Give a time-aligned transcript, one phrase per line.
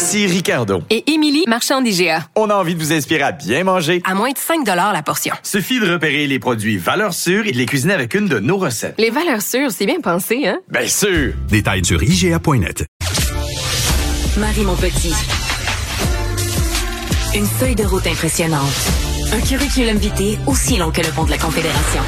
[0.00, 0.82] Ici Ricardo.
[0.88, 2.24] Et Émilie, marchand d'IGA.
[2.34, 4.00] On a envie de vous inspirer à bien manger.
[4.06, 5.34] À moins de 5 la portion.
[5.42, 8.56] Suffit de repérer les produits valeurs sûres et de les cuisiner avec une de nos
[8.56, 8.94] recettes.
[8.96, 10.58] Les valeurs sûres, c'est bien pensé, hein?
[10.70, 11.34] Bien sûr!
[11.50, 12.86] Détails sur IGA.net.
[14.38, 15.12] Marie Montpetit.
[17.34, 18.72] Une feuille de route impressionnante.
[19.34, 22.00] Un curriculum vitae aussi long que le pont de la Confédération.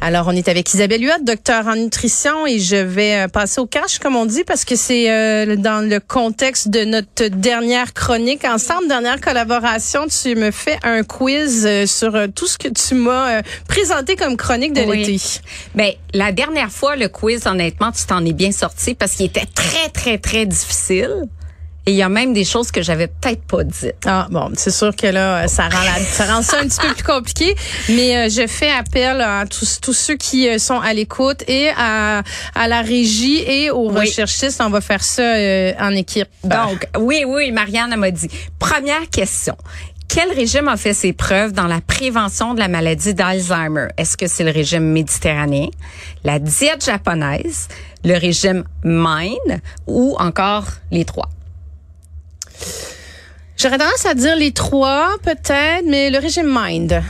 [0.00, 3.66] Alors, on est avec Isabelle Huot, docteur en nutrition, et je vais euh, passer au
[3.66, 8.44] cash, comme on dit, parce que c'est euh, dans le contexte de notre dernière chronique
[8.44, 10.06] ensemble, dernière collaboration.
[10.06, 14.74] Tu me fais un quiz euh, sur tout ce que tu m'as présenté comme chronique
[14.74, 15.04] de oui.
[15.04, 15.40] l'été.
[15.74, 19.46] Ben, la dernière fois, le quiz, honnêtement, tu t'en es bien sorti parce qu'il était
[19.54, 21.26] très, très, très difficile.
[21.88, 23.94] Et il y a même des choses que j'avais peut-être pas dites.
[24.06, 26.92] Ah bon, c'est sûr que là, ça rend, la, ça rend ça un petit peu
[26.94, 27.54] plus compliqué.
[27.90, 31.68] Mais euh, je fais appel à tous, tous ceux qui euh, sont à l'écoute et
[31.76, 32.24] à,
[32.56, 34.00] à la régie et aux Oui.
[34.00, 34.60] recherchistes.
[34.60, 36.26] On va faire ça euh, en équipe.
[36.42, 38.28] Donc, oui, oui, Marianne m'a dit.
[38.58, 39.56] Première question.
[40.08, 43.88] Quel régime a fait ses preuves dans la prévention de la maladie d'Alzheimer?
[43.96, 45.68] Est-ce que c'est le régime méditerranéen,
[46.24, 47.68] la diète japonaise,
[48.04, 51.28] le régime Mine ou encore les trois?
[53.56, 57.02] J'aurais tendance à dire les trois, peut-être, mais le régime Mind.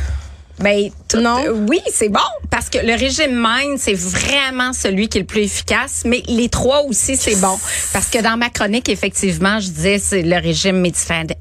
[0.58, 1.44] Ben, Non?
[1.44, 2.18] euh, oui, c'est bon
[2.50, 6.48] parce que le régime Mind, c'est vraiment celui qui est le plus efficace, mais les
[6.48, 7.58] trois aussi, c'est bon
[7.92, 10.80] parce que dans ma chronique, effectivement, je disais c'est le régime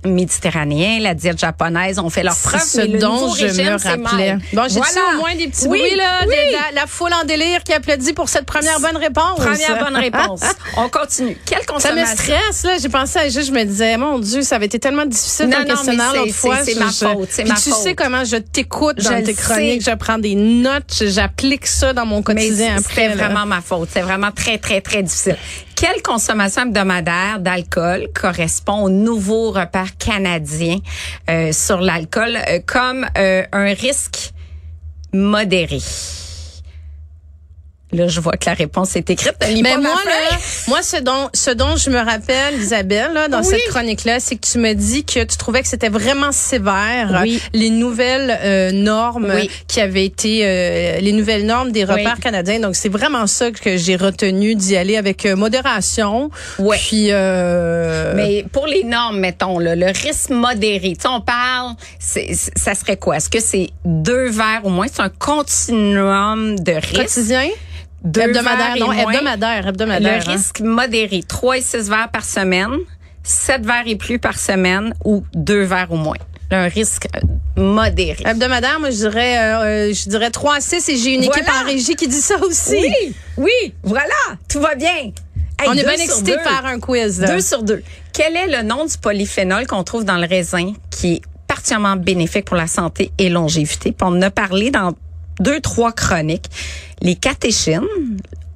[0.05, 3.77] méditerranéen, la diète japonaise, ont fait leur preuve, mais ce le dont je régime, me
[3.77, 4.37] rappelais.
[4.53, 5.15] Bon, j'ai Voilà.
[5.15, 6.35] au moins des petits Oui, bruits, là, de oui.
[6.51, 9.37] la, la foule en délire qui applaudit pour cette première bonne réponse?
[9.37, 10.41] Première bonne réponse.
[10.77, 11.37] On continue.
[11.45, 12.15] Quelle Ça me consommation?
[12.17, 12.77] stresse, là.
[12.81, 15.57] J'ai pensé à juste, je me disais, mon Dieu, ça avait été tellement difficile Non,
[15.57, 16.57] ton non, questionnaire l'autre fois.
[16.63, 19.83] c'est- ma faute, c'est tu sais comment je t'écoute dans Je tes le chroniques.
[19.89, 23.15] Je prends des notes, j'applique ça dans mon quotidien c'était là.
[23.15, 23.89] vraiment ma faute.
[23.91, 25.37] C'est vraiment très, très, très difficile.
[25.75, 30.77] Quelle consommation hebdomadaire d'alcool correspond au nouveau repère canadien
[31.29, 34.31] euh, sur l'alcool euh, comme euh, un risque
[35.13, 35.79] modéré?
[37.95, 39.35] Là, je vois que la réponse est écrite.
[39.41, 43.45] Mais moi, là, moi, ce dont, ce dont je me rappelle, Isabelle, là, dans Oui.
[43.45, 47.41] cette chronique-là, c'est que tu me dis que tu trouvais que c'était vraiment sévère Oui.
[47.53, 49.49] les nouvelles euh, normes Oui.
[49.67, 52.59] qui avaient été euh, les nouvelles normes des repères canadiens.
[52.59, 56.29] Donc c'est vraiment ça que j'ai retenu d'y aller avec euh, modération.
[56.57, 61.73] Puis euh, Mais pour les normes, mettons, là, le risque modéré, tu sais, on parle,
[61.99, 63.17] c'est- ça serait quoi?
[63.17, 64.87] Est-ce que c'est deux verres au moins?
[64.91, 66.95] C'est un continuum de risque?
[66.95, 67.47] quotidien,
[68.03, 70.23] Deux hebdomadaire, non, hebdomadaire, hebdomadaire.
[70.25, 70.33] Le hein.
[70.33, 72.71] risque modéré, 3 et 6 verres par semaine,
[73.23, 76.17] 7 verres et plus par semaine ou 2 verres ou moins.
[76.51, 78.23] Un risque euh, modéré.
[78.25, 81.43] Hebdomadaire, moi je dirais euh, euh, je dirais 3 à 6 et j'ai une équipe
[81.43, 81.61] Voilà.
[81.61, 82.75] en régie qui dit ça aussi.
[82.77, 84.13] Oui, oui, voilà,
[84.47, 85.11] tout va bien.
[85.59, 87.19] Hey, On est bien sur excités de faire un quiz.
[87.21, 87.27] là.
[87.29, 87.81] Deux sur deux.
[88.13, 92.45] Quel est le nom du polyphénol qu'on trouve dans le raisin qui est particulièrement bénéfique
[92.45, 93.91] pour la santé et longévité?
[93.91, 94.93] Puis on en a parlé dans
[95.39, 96.49] deux, trois chroniques.
[97.01, 97.83] Les catéchines,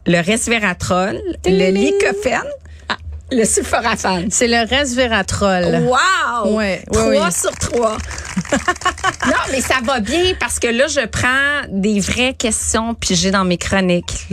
[0.05, 2.68] le resveratrol, le lycopène, ah,
[3.31, 4.27] le sulforaphane.
[4.31, 5.83] C'est le resveratrol.
[5.87, 6.55] Wow!
[6.55, 7.31] Ouais, oui, Trois oui.
[7.31, 7.97] sur trois.
[9.27, 13.31] non, mais ça va bien parce que là, je prends des vraies questions puis j'ai
[13.31, 14.27] dans mes chroniques.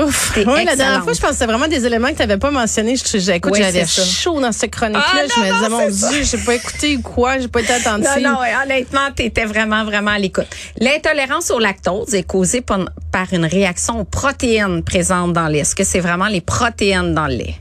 [0.00, 0.36] Ouf.
[0.36, 2.52] Ouais, la dernière fois, je pense que c'était vraiment des éléments que tu n'avais pas
[2.52, 2.94] mentionnés.
[2.96, 5.02] Je, je- écoute, Oui, j'avais chaud dans cette chronique-là.
[5.04, 6.10] Ah, je me disais, mon.
[6.12, 8.22] Dieu, j'ai pas écouté ou quoi, j'ai pas été attentive.
[8.22, 10.46] Non, non, honnêtement, tu étais vraiment, vraiment à l'écoute.
[10.80, 15.58] L'intolérance au lactose est causée par une réaction aux protéines présentes dans le lait.
[15.60, 17.56] Est-ce que c'est vraiment les protéines dans le lait?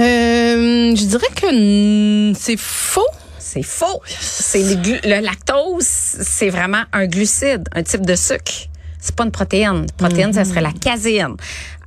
[0.00, 3.06] Euh, je dirais que mm, c'est faux.
[3.38, 4.00] C'est faux.
[4.20, 8.68] C'est le, le lactose, c'est vraiment un glucide, un type de sucre.
[9.00, 9.86] C'est pas une protéine.
[9.96, 11.36] Protéine, ça serait la caséine.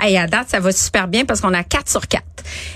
[0.06, 2.24] Hey, à date, ça va super bien parce qu'on a 4 sur 4.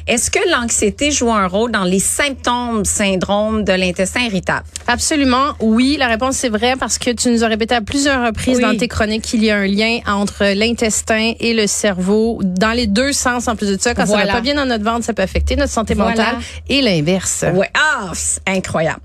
[0.07, 4.63] Est-ce que l'anxiété joue un rôle dans les symptômes syndrome de l'intestin irritable?
[4.87, 5.97] Absolument, oui.
[5.99, 8.61] La réponse c'est vrai parce que tu nous as répété à plusieurs reprises Oui.
[8.63, 12.87] dans tes chroniques qu'il y a un lien entre l'intestin et le cerveau dans les
[12.87, 13.93] deux sens en plus de ça.
[13.93, 16.11] Quand ça va pas bien dans notre ventre, ça peut affecter notre santé Voilà.
[16.11, 16.35] mentale
[16.69, 17.43] et l'inverse.
[17.53, 17.69] Ouais.
[17.73, 19.01] Ah, c'est incroyable.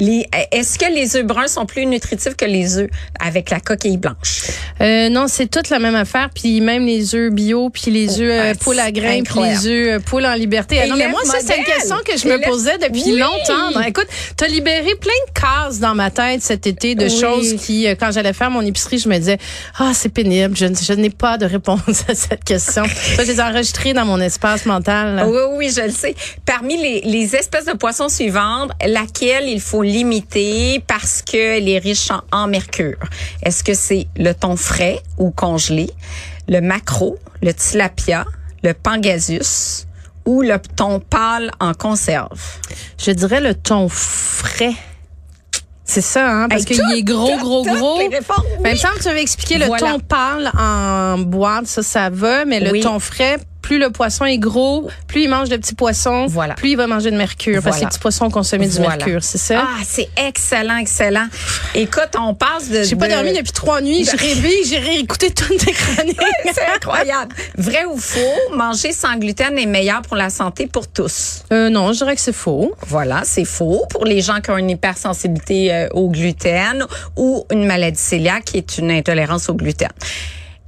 [0.00, 2.88] Est-ce que les œufs bruns sont plus nutritifs que les œufs
[3.20, 4.44] avec la coquille blanche?
[4.80, 6.30] Euh, non, c'est toute la même affaire.
[6.34, 9.40] Puis même les œufs bio puis les œufs euh, Ouais, poule à c'est grains, puis
[9.40, 10.78] les œufs euh, poule en liberté.
[10.82, 13.18] Ah non, mais moi, ça, c'est une question que je me posais depuis Oui.
[13.18, 13.80] longtemps.
[13.86, 17.20] Écoute, t'as libéré plein de cases dans ma tête cet été de Oui.
[17.20, 19.38] choses qui, euh, quand j'allais faire mon épicerie, je me disais,
[19.78, 22.84] ah, c'est pénible, je, n'ai pas de réponse à cette question.
[22.84, 25.16] ça, je les ai enregistrées dans mon espace mental.
[25.16, 25.26] là.
[25.28, 26.14] Oui, oui, je le sais.
[26.44, 32.10] Parmi les, les espèces de poissons suivantes, laquelle il faut limiter parce qu'elle est riche
[32.10, 32.96] en, en mercure?
[33.42, 35.90] Est-ce que c'est le thon frais ou congelé,
[36.48, 38.24] le maquereau, le tilapia,
[38.62, 39.86] le pangasius
[40.24, 42.40] ou le thon pâle en conserve?
[42.98, 44.74] Je dirais le thon frais.
[45.84, 46.48] C'est ça, hein?
[46.48, 47.98] Parce qu'il est gros, tout, gros, gros.
[47.98, 48.18] Ben, oui.
[48.64, 52.44] il me semble que tu avais expliqué le thon pâle en boîte, ça, ça va,
[52.44, 56.26] mais le thon frais, plus le poisson est gros, plus il mange de petits poissons,
[56.28, 56.54] Voilà.
[56.54, 57.54] plus il va manger de mercure.
[57.54, 57.80] Parce que Voilà.
[57.80, 58.90] les petits poissons consomment du Voilà.
[58.96, 59.64] mercure, c'est ça?
[59.66, 61.26] Ah, c'est excellent, excellent.
[61.74, 62.84] Écoute, on passe de...
[62.84, 64.04] J'ai pas dormi depuis trois nuits.
[64.04, 66.16] J'ai rêvé, j'ai réécouté toutes tes chroniques.
[66.54, 67.34] C'est incroyable.
[67.58, 71.42] Vrai ou faux, manger sans gluten est meilleur pour la santé pour tous.
[71.52, 72.72] Euh, non, je dirais que c'est faux.
[72.86, 76.86] Voilà, c'est faux pour les gens qui ont une hypersensibilité euh, au gluten
[77.16, 79.88] ou une maladie cœliaque qui est une intolérance au gluten.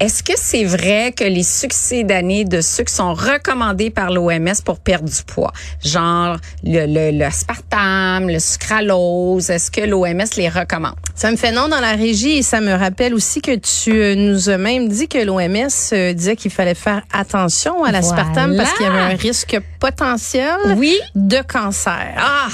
[0.01, 4.79] Est-ce que c'est vrai que les succès d'année de sucre sont recommandés par l'OMS pour
[4.79, 5.53] perdre du poids?
[5.85, 10.95] Genre le, le, le le sucralose, est-ce que l'OMS les recommande?
[11.17, 14.15] Ça me fait non dans la régie et ça me rappelle aussi que tu euh,
[14.15, 18.63] nous as même dit que l'OMS euh, disait qu'il fallait faire attention à l'aspartame Voilà.
[18.63, 20.97] parce qu'il y avait un risque potentiel Oui.
[21.17, 22.15] de cancer.
[22.17, 22.47] Ah,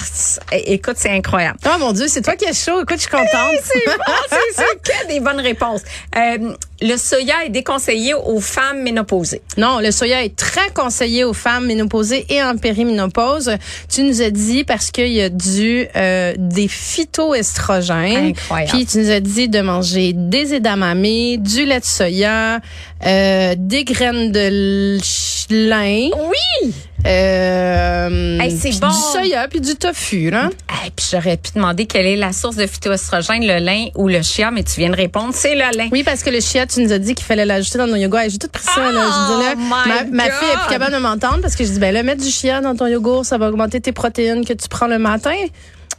[0.53, 1.59] écoute, c'est incroyable.
[1.67, 2.81] Oh mon Dieu, c'est toi qui es chaud.
[2.83, 3.29] Écoute, je suis contente.
[3.65, 5.83] C'est bon, c'est que des bonnes réponses.
[6.17, 9.43] Euh, le soya est déconseillé aux femmes ménopausées.
[9.57, 13.57] Non, le soya est très conseillé aux femmes ménopausées et en périménopause.
[13.89, 18.27] Tu nous as dit parce qu'il y a du euh, des phytoestrogènes.
[18.27, 18.73] Incroyable.
[18.73, 21.03] Puis tu nous as dit de manger des edamame,
[21.39, 22.61] du lait de soya,
[23.07, 24.99] euh, des graines de
[25.51, 26.09] lin.
[26.17, 26.73] Oui!
[27.07, 28.89] Euh, Hey, c'est puis bon.
[28.89, 30.51] Du soya puis du tofu, là.
[30.87, 34.23] Et puis j'aurais pu demander quelle est la source de phytoestrogène, le lin ou le
[34.23, 35.89] chia, mais tu viens de répondre, c'est le lin.
[35.93, 38.21] Oui, parce que le chia, tu nous as dit qu'il fallait l'ajouter dans nos yogourts.
[38.21, 38.81] Hey, J'ai tout pris ça.
[38.81, 38.89] là.
[38.91, 39.59] Je dis, là, Oh
[40.05, 42.23] my ma, fille est plus capable de m'entendre parce que je dis, ben là, mettre
[42.23, 45.35] du chia dans ton yogourt, ça va augmenter tes protéines que tu prends le matin.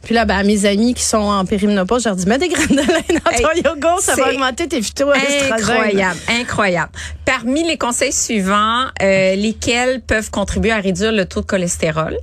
[0.02, 2.48] Puis là, ben, à mes amis qui sont en périménopause, je leur dis, mets des
[2.48, 5.52] graines de lin dans Hey, ton yogourt, ça va augmenter tes phytoestrogènes.
[5.52, 6.92] Incroyable, incroyable.
[7.24, 12.16] Parmi les conseils suivants, euh, lesquels peuvent contribuer à réduire le taux de cholestérol?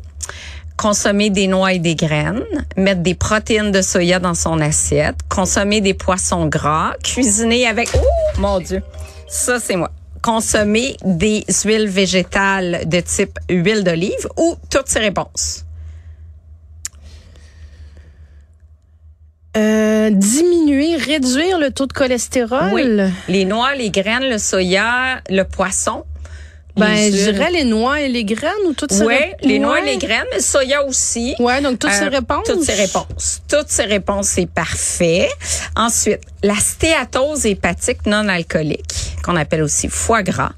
[0.78, 2.44] Consommer des noix et des graines,
[2.78, 7.90] mettre des protéines de soya dans son assiette, consommer des poissons gras, cuisiner avec...
[7.96, 8.82] Oh, mon Dieu!
[9.28, 9.92] Ça, c'est moi.
[10.22, 15.66] Consommer des huiles végétales de type huile d'olive ou toutes ces réponses.
[19.56, 22.72] Euh, diminuer, réduire le taux de cholestérol?
[22.74, 22.84] Oui.
[23.28, 26.04] Les noix, les graines, le soya, le poisson.
[26.76, 29.14] Ben, je dirais les noix et les graines ou toutes ces Oui,
[29.44, 31.36] les noix et les graines, mais le soya aussi.
[31.38, 32.48] Ouais, donc toutes ces Euh, réponses?
[32.48, 33.42] Toutes ces réponses.
[33.48, 35.30] Toutes ces réponses, c'est parfait.
[35.76, 40.54] Ensuite, la stéatose hépatique non alcoolique, qu'on appelle aussi foie gras,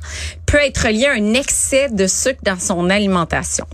[0.46, 3.66] peut être liée à un excès de sucre dans son alimentation.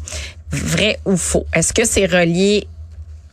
[0.51, 1.45] Vrai ou faux?
[1.53, 2.67] Est-ce que c'est relié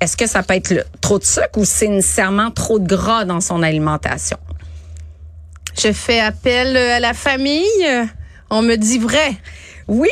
[0.01, 3.41] est-ce que ça peut être trop de sucre ou c'est nécessairement trop de gras dans
[3.41, 4.39] son alimentation?
[5.81, 7.65] Je fais appel euh, à la famille.
[8.51, 9.37] On me dit vrai.
[9.89, 10.09] Oui,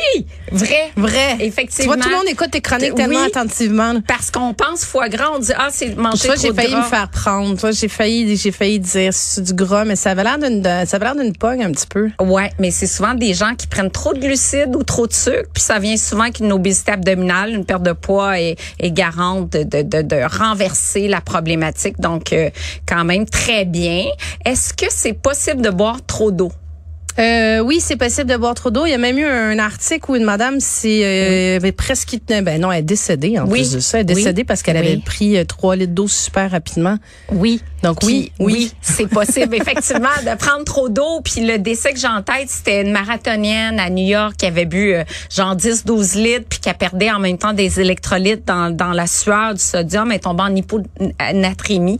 [0.51, 0.91] vrai.
[0.95, 1.37] Vrai.
[1.39, 1.93] Effectivement.
[1.93, 3.27] Tu vois, tout le monde écoute tes chroniques tellement Oui.
[3.27, 3.93] attentivement.
[4.07, 6.79] Parce qu'on pense foie gras, on dit ah c'est manger trop j'ai de failli gras.
[6.81, 7.53] me faire prendre.
[7.55, 10.63] Tu vois, j'ai failli, j'ai failli dire c'est du gras, mais ça avait l'air d'une,
[10.63, 12.09] ça avait l'air d'une pogne un petit peu.
[12.19, 15.47] Ouais, mais c'est souvent des gens qui prennent trop de glucides ou trop de sucre,
[15.53, 19.51] puis ça vient souvent avec une obésité abdominale, une perte de poids est, est garante
[19.51, 21.99] de, de, de, de renverser la problématique.
[21.99, 22.49] Donc, euh,
[22.87, 24.05] quand même très bien.
[24.43, 26.51] Est-ce que c'est possible de boire trop d'eau?
[27.19, 28.85] Euh, oui, c'est possible de boire trop d'eau.
[28.85, 32.61] Il y a même eu un article où une madame s'est euh, avait presque ben
[32.61, 33.59] non, elle est décédée en Oui.
[33.61, 34.21] plus de ça, elle est Oui.
[34.21, 34.85] décédée parce qu'elle Oui.
[34.87, 36.97] avait pris euh, trois litres d'eau super rapidement.
[37.31, 37.61] Oui.
[37.83, 38.71] Donc oui, Puis, oui.
[38.81, 41.21] c'est possible effectivement de prendre trop d'eau.
[41.23, 44.65] Puis le décès que j'ai en tête, c'était une marathonienne à New York qui avait
[44.65, 45.03] bu euh,
[45.35, 49.07] genre 10-12 litres puis qui a perdu en même temps des électrolytes dans, dans la
[49.07, 51.97] sueur du sodium et tombant en hyponatrémie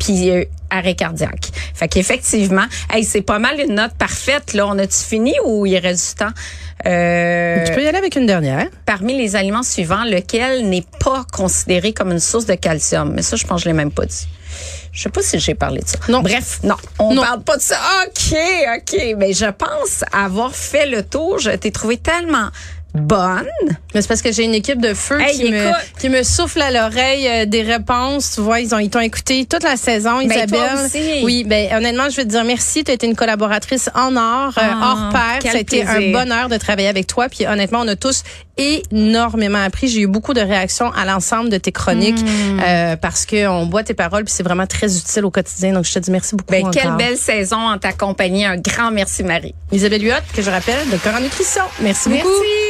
[0.00, 1.50] puis euh, arrêt cardiaque.
[1.74, 4.52] Fait qu'effectivement, hey, c'est pas mal une note parfaite.
[4.54, 6.32] Là, on a-tu fini ou il reste du temps?
[6.86, 8.66] Euh, Tu peux y aller avec une dernière.
[8.86, 13.12] parmi les aliments suivants, lequel n'est pas considéré comme une source de calcium?
[13.14, 14.26] Mais ça, je pense que je l'ai même pas dit.
[14.92, 15.98] Je sais pas si j'ai parlé de ça.
[16.08, 16.20] Non.
[16.22, 17.76] Bref, non, on parle pas de ça.
[18.06, 18.36] OK,
[18.76, 19.14] OK.
[19.18, 21.38] Mais je pense avoir fait le tour.
[21.38, 22.48] Je t'ai trouvé tellement
[22.94, 23.46] bonne.
[23.94, 26.60] Mais c'est parce que j'ai une équipe de feu Hey, qui, me, qui me souffle
[26.62, 28.32] à l'oreille euh, des réponses.
[28.34, 30.48] Tu vois, ils ont ils t'ont écouté toute la saison, Ben, Isabelle.
[30.48, 31.20] toi aussi.
[31.24, 32.84] Oui, ben honnêtement, je vais te dire merci.
[32.84, 35.50] Tu as été une collaboratrice en or, euh, Ah, hors pair.
[35.52, 37.28] Ça a été un bonheur de travailler avec toi.
[37.28, 38.22] Puis honnêtement, on a tous
[38.56, 39.88] énormément appris.
[39.88, 42.60] J'ai eu beaucoup de réactions à l'ensemble de tes chroniques Hmm.
[42.60, 45.72] euh, parce que on boit tes paroles puis c'est vraiment très utile au quotidien.
[45.72, 46.50] Donc je te dis merci beaucoup.
[46.52, 48.44] Ben, quelle belle saison en ta compagnie.
[48.44, 49.54] Un grand merci, Marie.
[49.72, 51.62] Isabelle Huot, que je rappelle, de Corps en Nutrition.
[51.80, 52.28] Merci beaucoup.
[52.28, 52.69] Merci.